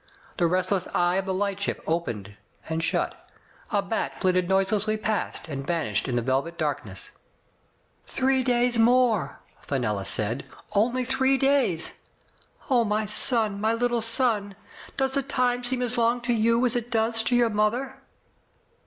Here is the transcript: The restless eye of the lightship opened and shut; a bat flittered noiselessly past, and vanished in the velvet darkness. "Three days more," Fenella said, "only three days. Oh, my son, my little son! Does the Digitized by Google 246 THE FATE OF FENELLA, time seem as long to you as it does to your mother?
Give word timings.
The 0.37 0.47
restless 0.47 0.87
eye 0.95 1.17
of 1.17 1.27
the 1.27 1.31
lightship 1.35 1.79
opened 1.85 2.33
and 2.67 2.81
shut; 2.83 3.13
a 3.69 3.83
bat 3.83 4.19
flittered 4.19 4.49
noiselessly 4.49 4.97
past, 4.97 5.47
and 5.47 5.67
vanished 5.67 6.07
in 6.07 6.15
the 6.15 6.23
velvet 6.23 6.57
darkness. 6.57 7.11
"Three 8.07 8.43
days 8.43 8.79
more," 8.79 9.37
Fenella 9.61 10.05
said, 10.05 10.43
"only 10.73 11.05
three 11.05 11.37
days. 11.37 11.93
Oh, 12.67 12.83
my 12.83 13.05
son, 13.05 13.61
my 13.61 13.73
little 13.75 14.01
son! 14.01 14.55
Does 14.97 15.11
the 15.11 15.21
Digitized 15.21 15.27
by 15.27 15.29
Google 15.29 15.29
246 15.29 15.29
THE 15.29 15.29
FATE 15.29 15.33
OF 15.33 15.33
FENELLA, 15.37 15.53
time 15.53 15.63
seem 15.63 15.81
as 15.83 15.97
long 15.99 16.21
to 16.21 16.33
you 16.33 16.65
as 16.65 16.75
it 16.75 16.89
does 16.89 17.23
to 17.23 17.35
your 17.35 17.49
mother? 17.51 17.95